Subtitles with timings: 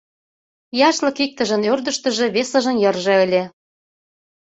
[0.87, 3.43] Яшлык иктыжын ӧрдыжыштыжӧ, весыжын йырже ыле.